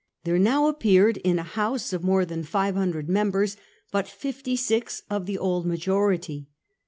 [0.23, 3.55] There now appeared, in a House of more than 500 members,
[3.91, 6.47] but fifty six of the old ma jority.